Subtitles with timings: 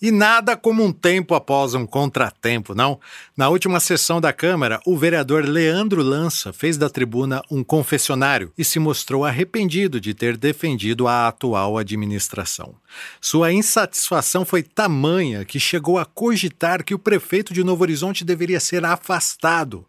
[0.00, 3.00] E nada como um tempo após um contratempo, não?
[3.36, 8.64] Na última sessão da Câmara, o vereador Leandro Lança fez da tribuna um confessionário e
[8.64, 12.76] se mostrou arrependido de ter defendido a atual administração.
[13.20, 18.60] Sua insatisfação foi tamanha que chegou a cogitar que o prefeito de Novo Horizonte deveria
[18.60, 19.84] ser afastado.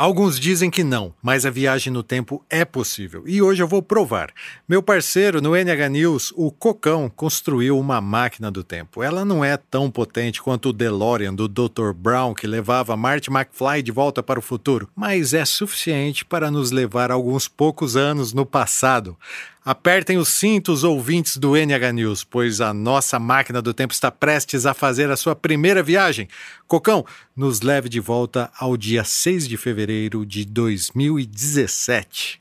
[0.00, 3.22] Alguns dizem que não, mas a viagem no tempo é possível.
[3.26, 4.32] E hoje eu vou provar.
[4.66, 9.02] Meu parceiro no NH News, o Cocão, construiu uma máquina do tempo.
[9.02, 11.92] Ela não é tão potente quanto o DeLorean do Dr.
[11.94, 16.70] Brown, que levava Marty McFly de volta para o futuro, mas é suficiente para nos
[16.70, 19.18] levar alguns poucos anos no passado.
[19.62, 24.64] Apertem os cintos, ouvintes do NH News, pois a nossa máquina do tempo está prestes
[24.64, 26.28] a fazer a sua primeira viagem.
[26.66, 27.04] Cocão,
[27.36, 32.38] nos leve de volta ao dia 6 de fevereiro de 2017.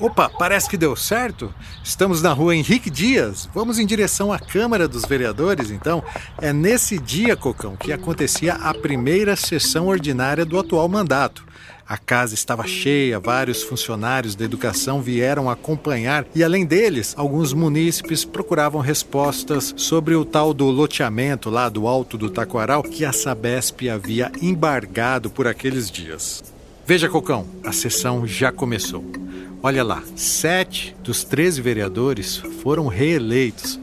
[0.00, 1.54] Opa, parece que deu certo.
[1.82, 3.48] Estamos na rua Henrique Dias.
[3.54, 6.02] Vamos em direção à Câmara dos Vereadores, então.
[6.40, 11.46] É nesse dia, Cocão, que acontecia a primeira sessão ordinária do atual mandato.
[11.86, 18.24] A casa estava cheia, vários funcionários da educação vieram acompanhar e, além deles, alguns munícipes
[18.24, 23.88] procuravam respostas sobre o tal do loteamento lá do alto do Taquaral que a Sabesp
[23.88, 26.42] havia embargado por aqueles dias.
[26.86, 29.23] Veja, Cocão, a sessão já começou.
[29.66, 33.80] Olha lá, sete dos 13 vereadores foram reeleitos.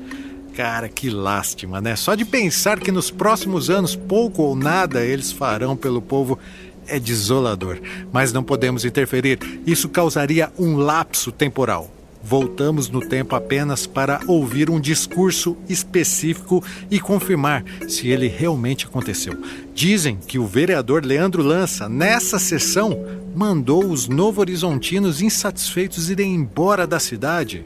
[0.56, 1.96] Cara, que lástima, né?
[1.96, 6.38] Só de pensar que nos próximos anos pouco ou nada eles farão pelo povo
[6.86, 7.80] é desolador.
[8.14, 11.90] Mas não podemos interferir, isso causaria um lapso temporal.
[12.24, 19.36] Voltamos no tempo apenas para ouvir um discurso específico e confirmar se ele realmente aconteceu.
[19.74, 22.96] Dizem que o vereador Leandro Lança, nessa sessão,
[23.36, 27.66] mandou os novo-horizontinos insatisfeitos irem embora da cidade.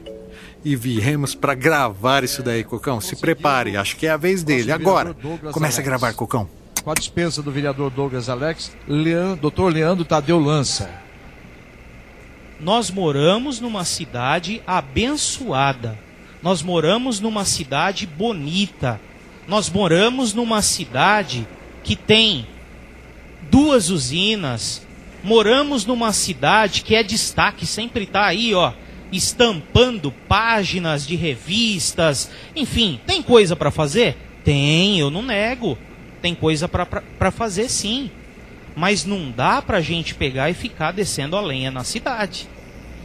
[0.64, 3.00] E viemos para gravar isso daí, Cocão.
[3.00, 4.72] Se prepare, acho que é a vez dele.
[4.72, 5.14] Agora,
[5.52, 6.48] comece a gravar, Cocão.
[6.82, 10.90] Com a dispensa do vereador Douglas Alex, Leandro, doutor Leandro Tadeu Lança.
[12.60, 15.98] Nós moramos numa cidade abençoada.
[16.42, 19.00] Nós moramos numa cidade bonita.
[19.46, 21.46] Nós moramos numa cidade
[21.82, 22.46] que tem
[23.50, 24.85] duas usinas,
[25.26, 28.72] Moramos numa cidade que é destaque, sempre está aí, ó,
[29.10, 32.30] estampando páginas de revistas.
[32.54, 34.16] Enfim, tem coisa para fazer?
[34.44, 35.76] Tem, eu não nego.
[36.22, 38.08] Tem coisa para fazer sim.
[38.76, 42.48] Mas não dá para a gente pegar e ficar descendo a lenha na cidade.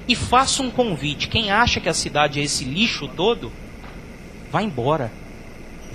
[0.07, 3.51] E faço um convite: quem acha que a cidade é esse lixo todo,
[4.51, 5.11] vai embora.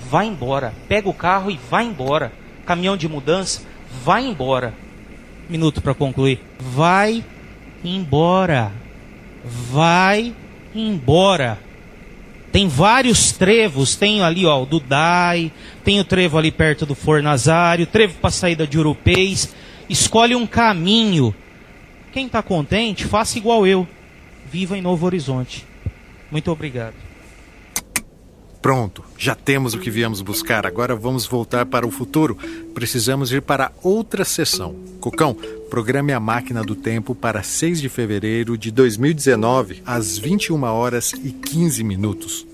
[0.09, 0.73] Vai embora.
[0.89, 2.33] Pega o carro e vai embora.
[2.65, 3.61] Caminhão de mudança,
[4.03, 4.73] vai embora
[5.49, 6.39] minuto para concluir.
[6.59, 7.23] Vai
[7.83, 8.71] embora.
[9.43, 10.33] Vai
[10.73, 11.59] embora.
[12.51, 15.51] Tem vários trevos, tem ali ó, o Dudai,
[15.83, 19.53] tem o trevo ali perto do Fornazário, trevo para saída de Urupês.
[19.89, 21.35] Escolhe um caminho.
[22.11, 23.87] Quem está contente, faça igual eu.
[24.51, 25.65] Viva em Novo Horizonte.
[26.31, 27.06] Muito obrigado.
[28.61, 30.65] Pronto, já temos o que viemos buscar.
[30.65, 32.37] Agora vamos voltar para o futuro.
[32.73, 34.75] Precisamos ir para outra sessão.
[34.99, 35.35] Cocão,
[35.69, 41.31] programe a máquina do tempo para 6 de fevereiro de 2019, às 21 horas e
[41.31, 42.45] 15 minutos.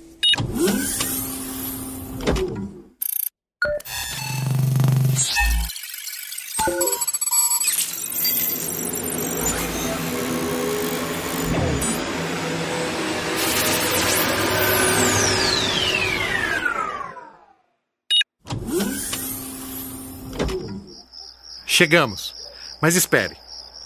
[21.73, 22.35] Chegamos.
[22.79, 23.35] Mas espere.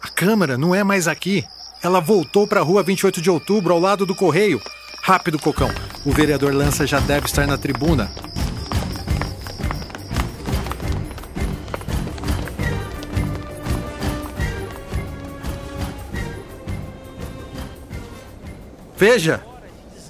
[0.02, 1.46] A câmara não é mais aqui.
[1.82, 4.62] Ela voltou para a rua 28 de outubro, ao lado do correio.
[5.02, 5.72] Rápido, Cocão.
[6.06, 8.12] O vereador Lança já deve estar na tribuna.
[18.98, 19.42] Veja!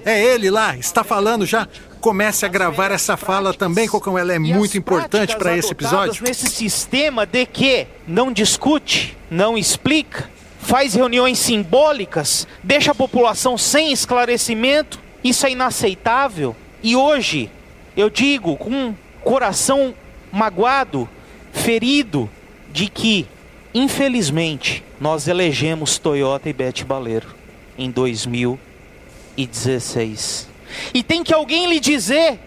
[0.08, 1.68] É ele lá, está falando já.
[2.00, 4.18] Comece a gravar essa fala também, Cocão.
[4.18, 6.24] Ela é muito importante para esse episódio.
[6.24, 13.92] Nesse sistema de que não discute, não explica, faz reuniões simbólicas, deixa a população sem
[13.92, 16.56] esclarecimento, isso é inaceitável.
[16.82, 17.52] E hoje,
[17.98, 19.94] eu digo com um coração
[20.32, 21.10] magoado,
[21.52, 22.30] ferido,
[22.72, 23.28] de que,
[23.74, 27.36] infelizmente, nós elegemos Toyota e Bete Baleiro
[27.78, 28.67] em 2016.
[30.94, 32.40] E tem que alguém lhe dizer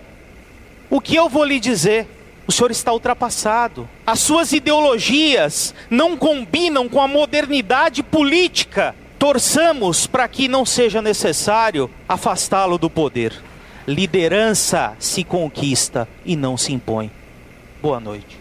[0.90, 2.06] o que eu vou lhe dizer.
[2.46, 3.88] O senhor está ultrapassado.
[4.04, 8.94] As suas ideologias não combinam com a modernidade política.
[9.18, 13.32] Torçamos para que não seja necessário afastá-lo do poder.
[13.86, 17.10] Liderança se conquista e não se impõe.
[17.80, 18.38] Boa noite.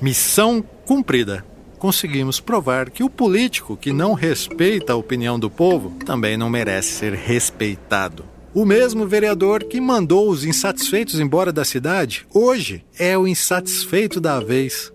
[0.00, 1.44] Missão cumprida.
[1.84, 6.92] Conseguimos provar que o político que não respeita a opinião do povo também não merece
[6.92, 8.24] ser respeitado.
[8.54, 14.40] O mesmo vereador que mandou os insatisfeitos embora da cidade, hoje é o insatisfeito da
[14.40, 14.90] vez.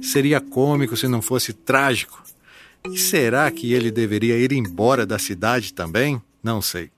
[0.00, 2.22] Seria cômico se não fosse trágico.
[2.88, 6.22] E será que ele deveria ir embora da cidade também?
[6.40, 6.92] Não sei.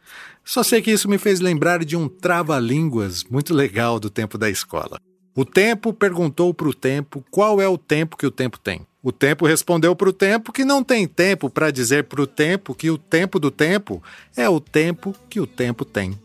[0.44, 4.50] Só sei que isso me fez lembrar de um trava-línguas muito legal do tempo da
[4.50, 5.00] escola.
[5.34, 8.86] O tempo perguntou para o tempo qual é o tempo que o tempo tem.
[9.02, 12.75] O tempo respondeu para o tempo que não tem tempo para dizer para o tempo
[12.75, 14.02] que o tempo do tempo
[14.37, 16.19] é o tempo que o tempo tem.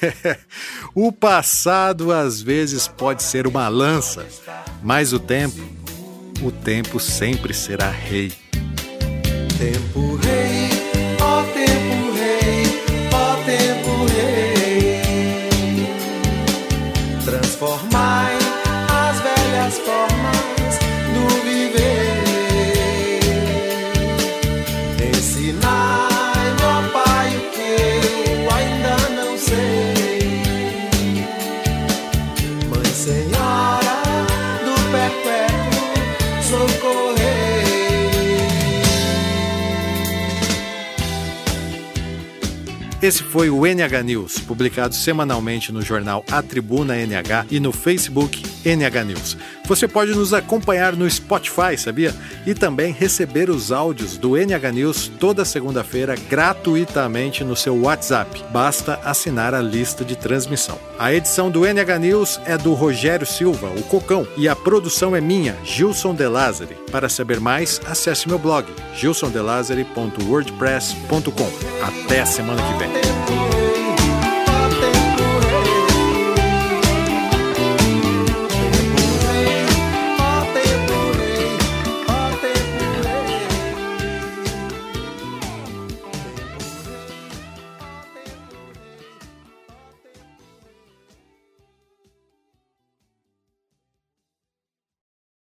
[0.94, 4.26] o passado às vezes pode ser uma lança,
[4.82, 5.60] mas o tempo,
[6.42, 8.32] o tempo sempre será rei.
[9.58, 10.70] Tempo rei,
[11.20, 12.64] ó tempo rei,
[13.12, 15.02] ó tempo rei.
[17.26, 18.38] Transformai
[18.88, 20.59] as velhas formas
[43.02, 48.42] Esse foi o NH News, publicado semanalmente no jornal A Tribuna NH e no Facebook
[48.62, 49.36] NH News.
[49.70, 52.12] Você pode nos acompanhar no Spotify, sabia?
[52.44, 58.44] E também receber os áudios do NH News toda segunda-feira gratuitamente no seu WhatsApp.
[58.50, 60.76] Basta assinar a lista de transmissão.
[60.98, 65.20] A edição do NH News é do Rogério Silva, o Cocão, e a produção é
[65.20, 66.76] minha, Gilson De Lázari.
[66.90, 71.52] Para saber mais, acesse meu blog gilsondelazari.wordpress.com.
[71.80, 72.90] Até semana que vem.